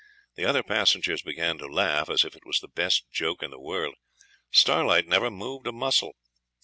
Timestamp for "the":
0.33-0.45, 2.59-2.67, 3.51-3.59